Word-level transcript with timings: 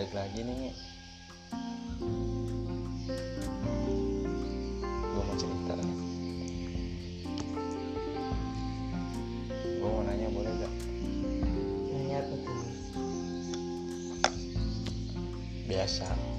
balik 0.00 0.16
lagi 0.16 0.40
nih 0.40 0.72
gue 4.96 5.22
mau 5.28 5.36
cerita 5.36 5.76
nih. 5.76 5.92
Gue 9.76 9.90
mau 9.92 10.00
nanya 10.00 10.32
boleh 10.32 10.56
gak 10.56 10.72
nanya 11.92 12.16
apa 12.16 12.32
tuh? 12.32 12.64
Biasa 15.68 16.29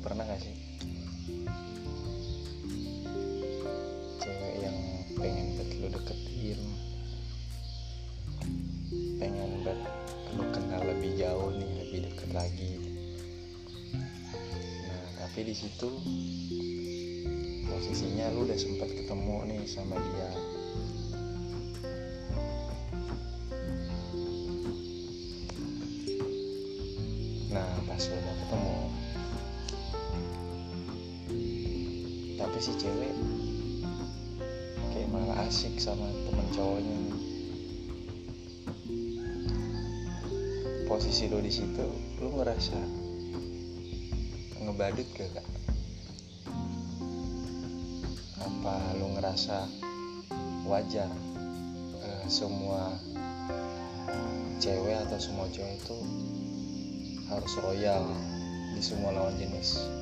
pernah 0.00 0.24
gak 0.24 0.40
sih? 0.40 0.56
Cewek 4.20 4.54
yang 4.64 4.76
pengen 5.20 5.46
buat 5.60 5.70
lu 5.76 5.88
deketin 5.92 6.60
pengen 9.20 9.60
buat 9.60 9.76
lu 10.32 10.44
kenal 10.56 10.80
lebih 10.88 11.12
jauh 11.20 11.52
nih 11.52 11.70
lebih 11.84 12.00
deket 12.08 12.30
lagi. 12.32 12.72
Nah 14.88 15.06
tapi 15.20 15.40
di 15.44 15.52
situ 15.52 15.88
posisinya 17.68 18.32
lu 18.32 18.48
udah 18.48 18.56
sempat 18.56 18.88
ketemu 18.88 19.36
nih 19.52 19.62
sama 19.68 20.00
dia. 20.00 20.30
Nah 27.52 27.68
pas 27.84 28.00
udah 28.00 28.34
ketemu 28.40 28.76
si 32.60 32.76
cewek 32.76 33.16
kayak 34.92 35.08
malah 35.08 35.48
asik 35.48 35.80
sama 35.80 36.04
temen 36.12 36.44
cowoknya. 36.52 37.00
Posisi 40.84 41.32
lo 41.32 41.40
di 41.40 41.48
situ 41.48 41.88
lo 42.20 42.28
ngerasa 42.36 42.76
ngebadut 44.60 45.08
gak 45.16 45.40
kak? 45.40 45.48
Apa 48.44 48.76
lo 49.00 49.08
ngerasa 49.16 49.64
wajar 50.68 51.08
eh, 52.04 52.24
semua 52.28 52.92
cewek 54.60 55.00
atau 55.08 55.16
semua 55.16 55.48
cewek 55.48 55.80
itu 55.80 55.96
harus 57.32 57.52
royal 57.64 58.04
di 58.76 58.84
semua 58.84 59.16
lawan 59.16 59.32
jenis 59.40 59.99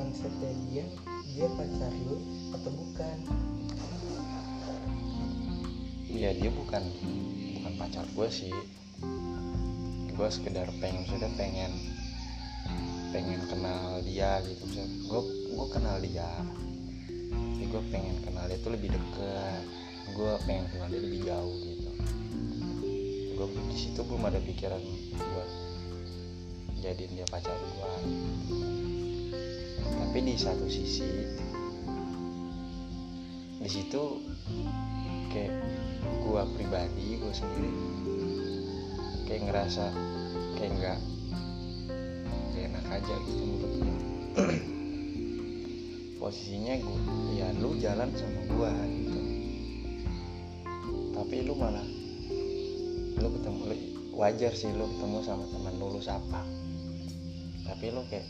konsepnya 0.00 0.52
dia 0.72 0.84
dia 1.28 1.46
pacar 1.60 1.92
lu 2.08 2.16
atau 2.56 2.70
bukan? 2.72 3.16
Iya 6.08 6.30
dia 6.40 6.50
bukan 6.56 6.82
bukan 7.60 7.72
pacar 7.76 8.04
gue 8.08 8.28
sih. 8.32 8.54
Gue 10.16 10.28
sekedar 10.32 10.72
pengen 10.80 11.04
sudah 11.04 11.28
pengen 11.36 11.68
pengen 13.12 13.44
kenal 13.52 14.00
dia 14.00 14.40
gitu. 14.48 14.64
Gue 15.04 15.22
gue 15.52 15.66
kenal 15.68 16.00
dia. 16.00 16.32
Tapi 17.28 17.64
gue 17.68 17.82
pengen 17.92 18.16
kenal 18.24 18.48
dia 18.48 18.56
tuh 18.64 18.72
lebih 18.72 18.96
deket 18.96 19.64
gue 20.10 20.32
pengen 20.42 20.66
kenal 20.74 20.88
dia 20.88 21.00
lebih 21.04 21.20
jauh 21.28 21.54
gitu. 21.60 21.90
Gue 23.36 23.46
di 23.68 23.76
situ 23.76 24.00
belum 24.00 24.32
ada 24.32 24.40
pikiran 24.40 24.80
buat 25.12 25.50
jadiin 26.80 27.20
dia 27.20 27.26
pacar 27.28 27.52
gue 27.52 27.92
tapi 29.84 30.18
di 30.24 30.34
satu 30.34 30.66
sisi 30.66 31.10
di 33.60 33.68
situ 33.68 34.02
kayak 35.30 35.52
gua 36.24 36.48
pribadi 36.56 37.20
gue 37.20 37.32
sendiri 37.34 37.72
kayak 39.28 39.42
ngerasa 39.46 39.86
kayak 40.58 40.72
nggak 40.80 40.98
kayak 42.50 42.66
enak 42.72 42.84
aja 42.88 43.14
gitu 43.28 43.42
menurut 43.46 43.72
gue 43.78 43.94
posisinya 46.20 46.76
gue 46.76 47.00
ya 47.40 47.48
lu 47.56 47.80
jalan 47.80 48.12
sama 48.12 48.40
gua 48.52 48.70
gitu. 48.92 49.20
Tapi 51.16 51.36
lu 51.48 51.56
malah 51.56 51.88
lu 53.16 53.28
ketemu 53.40 53.60
lu 53.72 53.76
wajar 54.20 54.52
sih 54.52 54.68
lu 54.68 54.84
ketemu 54.84 55.18
sama 55.24 55.48
teman 55.48 55.74
lu 55.80 55.96
lu 55.96 56.00
sapa. 56.04 56.44
Tapi 57.64 57.86
lu 57.88 58.04
kayak 58.12 58.28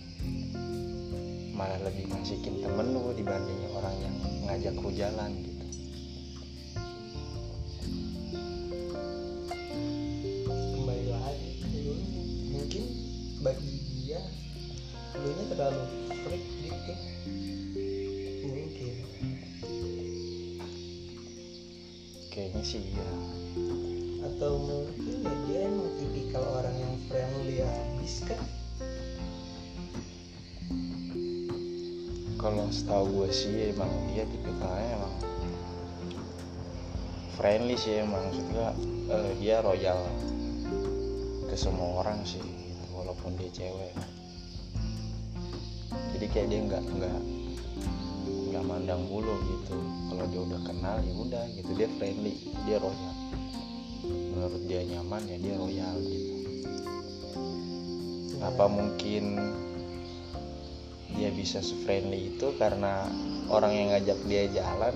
malah 1.60 1.76
lebih 1.84 2.08
ngasihin 2.08 2.64
temen 2.64 2.96
lu 2.96 3.12
dibanding 3.12 3.68
orang 3.76 3.92
yang 4.00 4.16
ngajak 4.48 4.72
lu 4.80 4.88
jalan 4.96 5.28
gitu. 5.44 5.64
Kembali 10.48 11.04
lagi 11.12 11.50
dulu 11.68 11.92
mungkin 12.48 12.84
bagi 13.44 13.76
dia 13.92 14.24
lu 15.20 15.28
nya 15.36 15.44
terlalu 15.52 15.84
freak 16.24 16.44
gitu. 16.64 16.92
Mungkin. 18.48 18.94
Kayaknya 22.32 22.62
sih 22.64 22.80
iya. 22.88 23.08
Atau 24.32 24.64
mungkin 24.64 25.28
ya 25.28 25.34
dia 25.44 25.60
emang 25.68 25.92
tipikal 26.00 26.40
orang 26.56 26.76
yang 26.80 26.96
friendly 27.04 27.60
habis 27.60 28.24
kan 28.24 28.40
kalau 32.40 32.64
setahu 32.72 33.04
gue 33.20 33.28
sih 33.28 33.76
emang 33.76 33.92
dia 34.08 34.24
tipikalnya 34.24 34.96
emang 34.96 35.14
friendly 37.36 37.76
sih 37.76 38.00
emang 38.00 38.32
maksudnya 38.32 38.72
eh, 39.12 39.32
dia 39.36 39.60
royal 39.60 40.00
ke 41.52 41.56
semua 41.56 42.00
orang 42.00 42.24
sih 42.24 42.40
walaupun 42.96 43.36
dia 43.36 43.52
cewek. 43.52 43.92
Jadi 46.16 46.26
kayak 46.32 46.48
dia 46.48 46.60
nggak 46.64 46.84
nggak 46.96 47.18
nggak 48.56 48.64
mandang 48.64 49.04
bulu 49.04 49.36
gitu. 49.44 49.76
Kalau 50.08 50.24
dia 50.32 50.40
udah 50.40 50.60
kenal 50.64 50.96
ya 51.04 51.12
udah 51.12 51.44
gitu 51.60 51.70
dia 51.76 51.88
friendly 52.00 52.40
dia 52.64 52.80
royal. 52.80 53.14
Menurut 54.08 54.62
dia 54.64 54.80
nyaman 54.88 55.22
ya 55.28 55.36
dia 55.36 55.54
royal 55.60 55.94
gitu. 56.08 56.34
Apa 58.40 58.64
mungkin 58.64 59.36
dia 61.18 61.30
bisa 61.34 61.58
se-friendly 61.64 62.34
itu 62.34 62.52
karena 62.60 63.08
orang 63.50 63.72
yang 63.74 63.88
ngajak 63.94 64.18
dia 64.30 64.44
jalan 64.50 64.94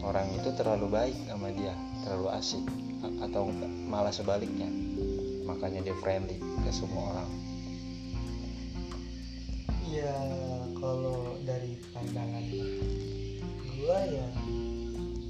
orang 0.00 0.30
itu 0.32 0.48
terlalu 0.56 0.88
baik 0.88 1.16
sama 1.28 1.52
dia 1.52 1.76
terlalu 2.08 2.32
asik 2.32 2.64
atau 3.20 3.52
malah 3.86 4.10
sebaliknya. 4.10 4.68
Makanya 5.44 5.84
dia 5.84 5.96
friendly 6.00 6.40
ke 6.40 6.70
semua 6.72 7.14
orang. 7.14 7.30
Ya 9.88 10.16
kalau 10.76 11.40
dari 11.44 11.80
pandangan 11.92 12.44
gua 13.78 13.98
ya 14.04 14.28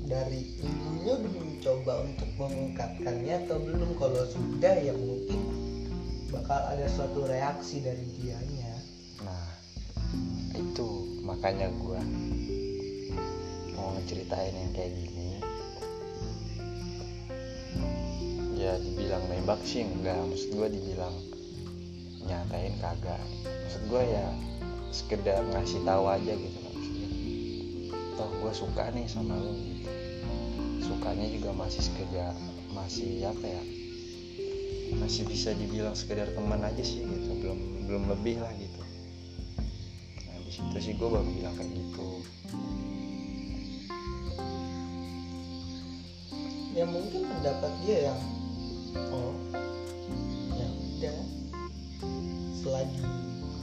dari 0.08 0.40
ibunya 0.62 1.14
belum 1.20 1.62
coba 1.62 2.02
untuk 2.02 2.30
mengungkapkannya 2.38 3.34
atau 3.46 3.58
belum. 3.62 3.90
Kalau 3.98 4.22
sudah 4.26 4.74
ya 4.78 4.94
mungkin 4.94 5.40
bakal 6.30 6.58
ada 6.74 6.86
suatu 6.90 7.26
reaksi 7.26 7.82
dari 7.82 8.06
dianya 8.18 8.77
nah 9.22 9.44
itu 10.54 11.18
makanya 11.26 11.66
gua 11.82 11.98
mau 13.74 13.94
ngeceritain 13.98 14.54
yang 14.54 14.72
kayak 14.74 14.92
gini. 14.94 15.28
Ya 18.58 18.74
dibilang 18.82 19.22
nembak 19.30 19.62
sih 19.62 19.86
enggak. 19.86 20.18
Maksud 20.18 20.50
gua 20.54 20.66
dibilang 20.70 21.14
nyatain 22.26 22.74
kagak. 22.82 23.22
Maksud 23.46 23.82
gua 23.90 24.02
ya 24.02 24.26
sekedar 24.90 25.44
ngasih 25.52 25.84
tahu 25.84 26.04
aja 26.08 26.32
gitu 26.32 26.58
maksudnya 26.64 27.08
toh 28.16 28.30
gua 28.40 28.52
suka 28.56 28.88
nih 28.94 29.06
sama 29.06 29.36
lu 29.38 29.54
gitu. 29.54 29.90
Sukanya 30.90 31.26
juga 31.28 31.50
masih 31.54 31.82
sekedar 31.84 32.34
masih 32.72 33.26
apa 33.26 33.46
ya 33.46 33.62
masih 34.96 35.28
bisa 35.28 35.52
dibilang 35.52 35.92
sekedar 35.92 36.32
teman 36.32 36.62
aja 36.64 36.82
sih 36.82 37.04
gitu. 37.04 37.30
Belum 37.38 37.58
belum 37.86 38.02
lebih 38.10 38.42
lah 38.42 38.50
gitu 38.56 38.77
situ 40.58 40.78
sih 40.82 40.94
gue 40.98 41.06
baru 41.06 41.22
bilang 41.22 41.54
kayak 41.54 41.70
gitu. 41.70 42.08
Ya 46.74 46.82
mungkin 46.86 47.30
pendapat 47.30 47.72
dia 47.86 48.10
yang 48.10 48.20
oh 49.14 49.34
ya 50.58 50.66
udah. 50.66 51.18
Selagi 52.58 53.06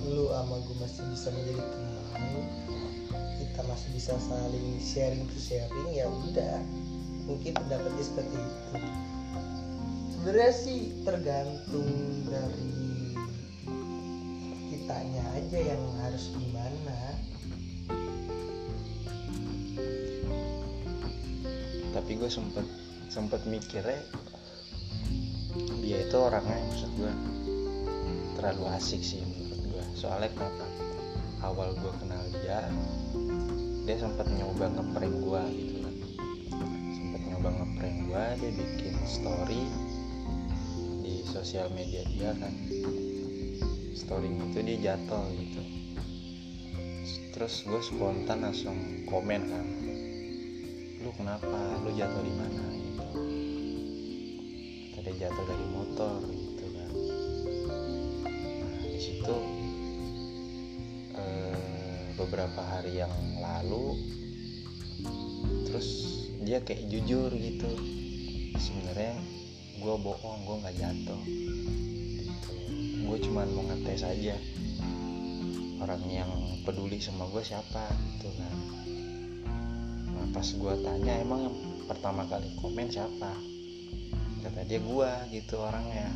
lu 0.07 0.31
sama 0.31 0.56
gue 0.63 0.75
masih 0.80 1.03
bisa 1.12 1.27
menjadi 1.36 1.63
teman 1.68 2.24
kita 3.44 3.62
masih 3.68 3.89
bisa 3.92 4.13
saling 4.24 4.80
sharing 4.80 5.27
to 5.27 5.38
sharing 5.39 5.89
ya 5.92 6.07
udah. 6.07 6.63
Mungkin 7.27 7.59
pendapatnya 7.59 8.03
seperti 8.07 8.39
itu. 8.39 8.71
Sebenarnya 10.15 10.53
sih 10.56 10.80
tergantung 11.03 11.92
dari 12.30 12.84
kitanya 14.85 15.25
aja 15.33 15.59
yang 15.73 15.81
harus 15.97 16.29
gimana? 16.37 16.97
Tapi 21.89 22.11
gue 22.21 22.29
sempet 22.29 22.61
sempet 23.09 23.41
mikirnya 23.49 23.97
dia 25.81 26.05
itu 26.05 26.13
orangnya 26.21 26.61
maksud 26.69 26.93
gue 27.01 27.13
terlalu 28.37 28.69
asik 28.77 29.01
sih 29.01 29.25
menurut 29.25 29.73
gue 29.73 29.85
soalnya 29.97 30.29
kenapa? 30.37 30.65
Awal 31.41 31.73
gue 31.81 31.93
kenal 32.05 32.21
dia 32.29 32.69
dia 33.89 33.97
sempat 33.97 34.29
nyoba 34.37 34.69
ngeprank 34.69 35.15
gue 35.17 35.43
gitu 35.65 35.75
kan. 35.81 35.95
Sempat 36.93 37.21
nyoba 37.25 37.49
ngeprank 37.57 37.97
gue 38.05 38.23
dia 38.37 38.51
bikin 38.53 38.95
story 39.09 39.65
di 41.01 41.25
sosial 41.25 41.73
media 41.73 42.05
dia 42.05 42.37
kan 42.37 42.53
story 43.95 44.27
itu 44.27 44.59
dia 44.59 44.77
jatuh 44.92 45.24
gitu. 45.39 45.62
Terus 47.31 47.63
gue 47.63 47.80
spontan 47.80 48.44
langsung 48.44 49.07
komen 49.07 49.42
kan 49.47 49.65
lu 51.00 51.13
kenapa? 51.15 51.80
Lu 51.86 51.94
jatuh 51.95 52.21
di 52.25 52.33
mana? 52.33 52.63
Gitu. 52.75 53.06
Tadi 55.00 55.12
jatuh 55.15 55.45
dari 55.47 55.65
motor 55.71 56.19
gitu 56.27 56.65
kan. 56.75 56.92
Nah 58.65 58.83
di 58.83 59.00
situ 59.00 59.38
eh, 61.15 61.57
beberapa 62.19 62.62
hari 62.68 63.00
yang 63.00 63.15
lalu 63.39 63.95
terus 65.71 65.88
dia 66.44 66.59
kayak 66.59 66.83
jujur 66.92 67.31
gitu. 67.31 67.71
Sebenarnya 68.59 69.15
gue 69.80 69.95
bohong 70.01 70.39
gue 70.44 70.56
nggak 70.65 70.77
jatuh 70.83 71.21
gue 73.06 73.18
cuman 73.30 73.48
mau 73.54 73.63
ngetes 73.69 74.02
aja 74.02 74.36
orang 75.86 76.02
yang 76.10 76.31
peduli 76.66 76.98
sama 76.98 77.30
gue 77.30 77.46
siapa 77.46 77.86
gitu 78.18 78.34
kan. 78.34 78.57
Nah 80.10 80.25
pas 80.34 80.48
gue 80.50 80.74
tanya 80.81 81.13
emang 81.22 81.46
yang 81.46 81.56
pertama 81.86 82.25
kali 82.25 82.50
komen 82.57 82.90
siapa? 82.90 83.38
Kata 84.42 84.62
dia 84.66 84.81
gue 84.81 85.12
gitu 85.30 85.62
orangnya. 85.62 86.10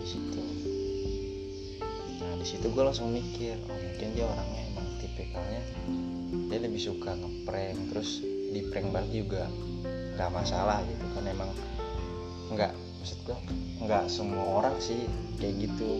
Di 0.00 0.06
situ. 0.08 0.40
Nah 2.24 2.34
di 2.40 2.46
situ 2.48 2.66
gue 2.72 2.82
langsung 2.82 3.12
mikir 3.12 3.60
oh 3.68 3.76
mungkin 3.76 4.08
dia 4.16 4.24
orangnya 4.24 4.62
emang 4.72 4.86
tipikalnya 5.04 5.62
dia 6.48 6.58
lebih 6.64 6.80
suka 6.80 7.12
ngeprank 7.12 7.92
terus 7.92 8.24
di 8.24 8.64
prank 8.72 8.88
balik 8.88 9.12
juga 9.12 9.44
nggak 10.16 10.32
masalah 10.32 10.80
gitu 10.88 11.04
kan. 11.12 11.28
Emang 11.28 11.52
nggak 12.56 12.72
maksud 12.98 13.18
gue 13.24 13.38
nggak 13.86 14.10
semua 14.10 14.44
orang 14.62 14.76
sih 14.82 15.06
kayak 15.38 15.70
gitu. 15.70 15.90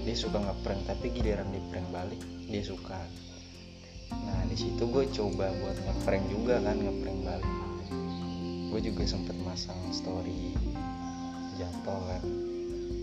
Dia 0.00 0.16
suka 0.16 0.40
ngeprank 0.40 0.88
tapi 0.88 1.12
giliran 1.12 1.52
di 1.52 1.60
prank 1.68 1.88
balik 1.92 2.20
dia 2.48 2.64
suka. 2.64 2.98
Nah 4.10 4.42
di 4.48 4.56
situ 4.56 4.82
gue 4.88 5.04
coba 5.12 5.52
buat 5.60 5.76
ngeprank 5.76 6.24
juga 6.32 6.58
kan 6.64 6.76
ngeprank 6.80 7.20
balik. 7.22 7.52
Gue 8.70 8.80
juga 8.80 9.02
sempet 9.04 9.36
masang 9.44 9.78
story 9.92 10.56
jatuh 11.60 12.00
kan. 12.08 12.24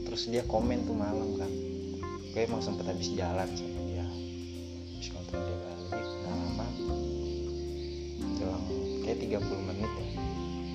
Terus 0.09 0.23
dia 0.31 0.43
komen 0.49 0.89
tuh 0.89 0.97
malam 0.97 1.37
kan. 1.37 1.51
Gue 2.33 2.41
emang 2.43 2.65
sempet 2.65 2.89
habis 2.89 3.13
jalan 3.13 3.47
sama 3.53 3.79
dia. 3.87 4.07
Habis 4.97 5.09
nonton 5.13 5.37
dia 5.37 5.57
balik 5.63 6.07
nggak 6.07 6.33
lama. 6.33 6.67
Jelang 8.41 8.65
kayak 9.05 9.17
30 9.21 9.69
menit 9.69 9.91
ya. 9.91 10.07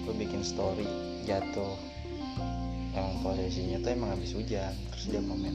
Gue 0.06 0.14
bikin 0.16 0.42
story 0.46 0.86
jatuh 1.26 1.91
yang 2.92 3.08
posisinya 3.24 3.80
tuh 3.80 3.90
emang 3.96 4.10
habis 4.12 4.36
hujan 4.36 4.72
terus 4.92 5.04
dia 5.08 5.20
komen 5.24 5.54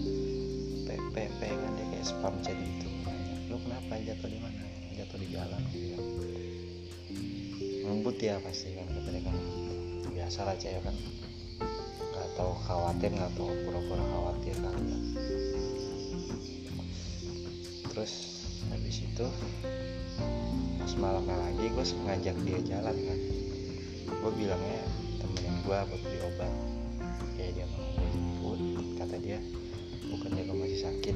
PPP 0.90 1.42
kan 1.42 1.72
dia 1.78 1.86
kayak 1.94 2.06
spam 2.06 2.34
jadi 2.42 2.66
itu 2.66 2.88
nanya 3.06 3.36
lu 3.48 3.58
kenapa? 3.62 3.96
Jatuh 4.02 4.30
di 4.30 4.40
mana? 4.42 4.64
Jatuh 4.98 5.18
di 5.22 5.28
jalan 5.32 5.62
ngebut 7.88 8.20
ya 8.20 8.36
pasti 8.44 8.76
kan 8.76 8.88
kata 8.88 9.10
dia 9.16 9.22
kan. 9.24 9.36
Biasa 10.12 10.40
lah 10.44 10.56
cewek 10.60 10.80
kan. 10.84 10.96
Nggak 12.16 12.30
tahu 12.36 12.52
khawatir 12.68 13.10
nggak 13.16 13.32
tahu. 13.36 13.52
Pura-pura 13.68 14.04
khawatir 14.16 14.56
kali 14.60 14.84
ya. 14.88 15.00
Terus 17.92 18.14
habis 18.72 18.98
itu 19.04 19.28
pas 20.80 20.94
malamnya 21.00 21.36
lagi 21.36 21.66
gue 21.68 21.86
ngajak 22.08 22.36
dia 22.44 22.60
jalan 22.76 22.96
kan. 22.96 23.20
Gue 24.08 24.32
bilangnya 24.36 24.84
temenin 25.20 25.56
gue 25.64 25.78
buat 25.88 26.02
beli 26.04 26.20
obat 26.28 26.77
kayak 27.48 27.64
dia 27.64 27.68
mau 27.72 27.88
gue 27.96 28.08
jemput 28.12 28.60
kata 29.00 29.16
dia. 29.24 29.40
Bukannya 30.12 30.42
gue 30.52 30.58
masih 30.60 30.80
sakit. 30.84 31.16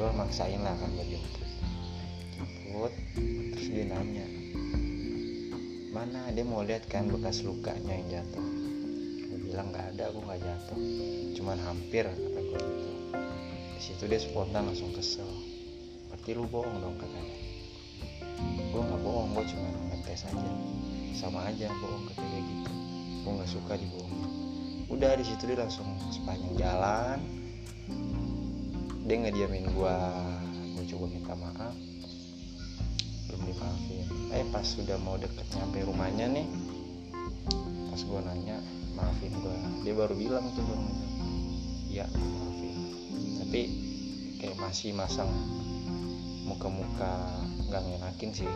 Gue 0.00 0.08
maksain 0.16 0.64
lah 0.64 0.72
kan 0.80 0.88
gue 0.96 1.06
jemput. 1.12 1.48
Jemput 2.40 2.92
terus 3.52 3.68
dia 3.68 3.84
nanya 3.84 4.24
mana? 5.92 6.32
Dia 6.32 6.40
mau 6.40 6.64
lihat 6.64 6.88
kan 6.88 7.04
bekas 7.12 7.44
lukanya 7.44 8.00
yang 8.00 8.08
jatuh. 8.08 8.46
Gue 9.28 9.38
bilang 9.44 9.76
nggak 9.76 9.92
ada 9.92 10.08
aku 10.08 10.24
nggak 10.24 10.40
jatuh. 10.40 10.80
Cuman 11.36 11.60
hampir 11.60 12.08
kata 12.08 12.40
gue 12.40 12.56
gitu. 12.56 12.90
Di 13.76 13.80
situ 13.84 14.08
dia 14.08 14.24
spontan 14.24 14.72
langsung 14.72 14.96
kesel. 14.96 15.28
Berarti 16.08 16.32
lu 16.32 16.48
bohong 16.48 16.80
dong 16.80 16.96
katanya 16.96 17.36
gue 18.72 18.80
nggak 18.80 19.00
bohong 19.04 19.36
gue 19.36 19.44
cuma 19.52 19.68
ngetes 19.92 20.24
aja. 20.32 20.50
Sama 21.12 21.44
aja 21.44 21.68
bohong 21.76 22.08
kata 22.08 22.24
dia 22.24 22.40
gitu. 22.40 22.72
Gue 23.20 23.32
nggak 23.36 23.52
suka 23.52 23.76
dibohongin 23.76 24.47
udah 24.88 25.12
di 25.20 25.24
situ 25.24 25.44
dia 25.44 25.60
langsung 25.60 25.84
sepanjang 26.08 26.54
jalan. 26.56 27.18
Dia 29.08 29.16
ngediamin 29.24 29.72
gue 29.72 29.96
gue 30.76 30.84
coba 30.96 31.04
minta 31.08 31.34
maaf. 31.36 31.76
Belum 33.28 33.40
dimaafin. 33.44 34.06
Eh 34.32 34.44
pas 34.48 34.64
sudah 34.64 34.96
mau 35.00 35.20
deket 35.20 35.44
nyampe 35.56 35.84
rumahnya 35.84 36.26
nih 36.32 36.48
pas 37.88 38.00
gue 38.04 38.20
nanya 38.30 38.62
maafin 38.94 39.32
gue 39.34 39.56
dia 39.82 39.94
baru 39.96 40.14
bilang 40.14 40.44
tuh 40.54 40.62
baru 40.62 40.80
ngajak 40.86 41.12
iya 41.88 42.04
maafin. 42.14 42.76
Tapi 43.44 43.60
kayak 44.40 44.56
masih 44.60 44.94
masang 44.96 45.28
muka-muka 46.48 47.12
nggak 47.68 47.82
ngenakin 47.84 48.30
sih. 48.32 48.50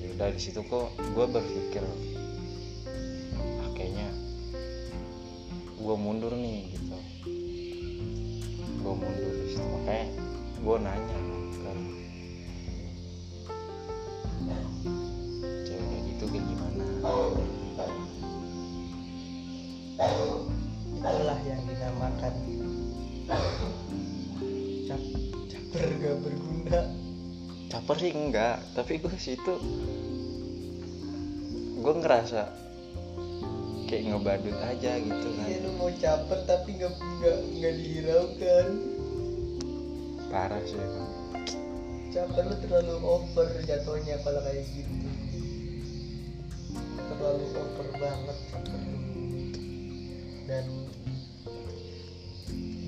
Ya 0.00 0.12
udah 0.16 0.28
di 0.32 0.40
situ 0.40 0.60
kok 0.64 0.92
gue 0.96 1.26
berpikir 1.28 1.84
gue 5.86 5.94
mundur 5.94 6.34
nih 6.34 6.74
gitu. 6.74 6.98
Gue 8.82 8.94
mundur 8.98 9.32
di 9.38 9.54
situ. 9.54 9.62
Makanya 9.62 10.06
gue 10.58 10.76
nanya 10.82 11.18
kan 11.62 11.78
cewek 15.62 15.86
kayak 15.86 16.02
gitu 16.10 16.24
kayak 16.26 16.42
gimana? 16.42 16.82
Itulah 20.90 21.38
yang 21.46 21.62
dinamakan 21.70 22.34
cap 24.90 25.02
caper 25.46 25.86
gak 26.02 26.16
berguna. 26.18 26.80
Caper 27.70 27.96
sih 28.02 28.10
enggak 28.10 28.58
tapi 28.74 28.98
gue 28.98 29.14
situ 29.22 29.54
gue 31.78 31.94
ngerasa 32.02 32.65
kayak 33.86 34.02
ngebadut 34.10 34.58
aja 34.66 34.98
gitu 34.98 35.28
kan. 35.38 35.46
Iya 35.46 35.58
lu 35.62 35.70
mau 35.78 35.90
caper 35.94 36.38
tapi 36.44 36.68
nggak 36.74 36.92
nggak 36.98 37.38
nggak 37.56 37.74
dihiraukan 37.78 38.66
parah 40.26 40.62
sih 40.66 40.74
itu 40.74 41.02
caper 42.10 42.42
lu 42.50 42.56
terlalu 42.66 42.96
over 43.06 43.48
jatuhnya 43.62 44.18
kalau 44.26 44.42
kayak 44.42 44.66
gitu. 44.74 45.08
Terlalu 46.98 47.46
over 47.54 47.88
banget 48.02 48.38
caper 48.50 48.80
lu. 48.82 48.98
Dan 50.46 50.66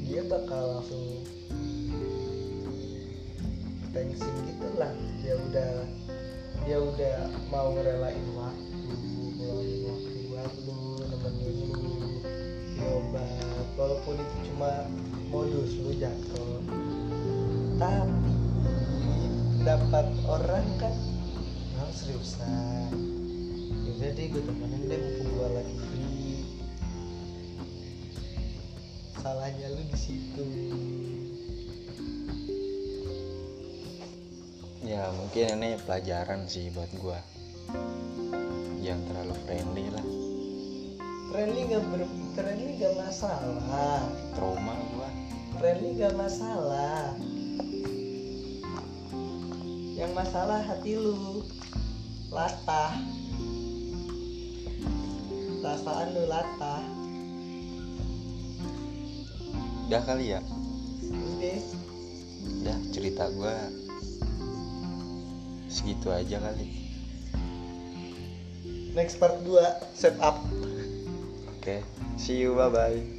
dia 0.08 0.22
bakal 0.26 0.62
langsung 0.78 1.22
tensin 3.94 4.34
gitu 4.50 4.66
lah. 4.74 4.90
Dia 5.22 5.34
udah 5.38 5.72
dia 6.66 6.78
udah 6.82 7.16
mau 7.54 7.70
ngerelain 7.72 8.26
waktu 8.34 8.66
ngeluangin 9.38 9.80
waktu 9.86 10.07
lu 10.62 11.02
nemenin 11.02 11.54
lu 11.66 11.87
di 12.78 12.83
obat 12.87 13.66
walaupun 13.75 14.14
itu 14.23 14.37
cuma 14.50 14.87
modus 15.35 15.75
lu 15.83 15.90
jatuh 15.99 16.62
tapi 17.78 18.35
dapat 19.66 20.07
orang 20.26 20.66
kan 20.78 20.95
harus 21.78 21.97
seriusan. 22.02 22.90
Yaudah 23.87 24.11
deh 24.14 24.26
gue 24.30 24.42
temenin 24.42 24.83
deh 24.87 24.99
mumpung 24.99 25.28
gue 25.30 25.49
lagi 25.54 25.75
free. 25.78 26.38
Salahnya 29.23 29.66
lu 29.75 29.83
di 29.87 29.99
situ. 29.99 30.47
Ya 34.83 35.12
mungkin 35.12 35.61
ini 35.61 35.76
pelajaran 35.85 36.49
sih 36.49 36.73
buat 36.73 36.88
gue 36.97 37.18
jangan 38.88 39.04
terlalu 39.04 39.35
friendly 39.45 39.87
lah 39.92 40.17
friendly 41.28 41.68
gak 41.68 41.85
ber 41.92 42.02
friendly 42.32 42.80
gak 42.80 42.94
masalah. 42.97 44.00
Trauma 44.32 44.75
gua. 44.97 45.08
Friendly 45.61 45.90
gak 46.00 46.16
masalah. 46.16 47.12
Yang 49.92 50.12
masalah 50.16 50.61
hati 50.64 50.97
lu 50.97 51.44
latah. 52.32 52.97
Perasaan 55.61 56.08
lu 56.16 56.25
latah. 56.30 56.82
Udah 59.88 60.02
kali 60.04 60.32
ya? 60.32 60.40
Udah. 61.12 61.61
Udah 62.64 62.78
cerita 62.88 63.28
gua 63.37 63.56
segitu 65.68 66.08
aja 66.08 66.40
kali. 66.40 66.88
Next 68.97 69.20
part 69.20 69.44
2 69.44 69.61
set 69.94 70.16
up 70.25 70.40
oke. 71.68 71.84
See 72.16 72.38
you 72.38 72.54
bye 72.54 72.68
bye 72.68 73.17